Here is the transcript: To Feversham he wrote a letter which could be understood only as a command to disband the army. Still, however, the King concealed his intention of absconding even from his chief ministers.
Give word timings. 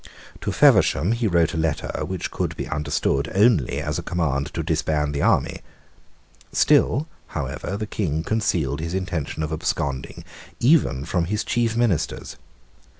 To 0.39 0.51
Feversham 0.51 1.11
he 1.11 1.27
wrote 1.27 1.53
a 1.53 1.57
letter 1.57 1.91
which 2.03 2.31
could 2.31 2.57
be 2.57 2.67
understood 2.67 3.31
only 3.35 3.79
as 3.79 3.99
a 3.99 4.01
command 4.01 4.51
to 4.55 4.63
disband 4.63 5.13
the 5.13 5.21
army. 5.21 5.59
Still, 6.51 7.07
however, 7.27 7.77
the 7.77 7.85
King 7.85 8.23
concealed 8.23 8.79
his 8.79 8.95
intention 8.95 9.43
of 9.43 9.53
absconding 9.53 10.23
even 10.59 11.05
from 11.05 11.25
his 11.25 11.43
chief 11.43 11.77
ministers. 11.77 12.37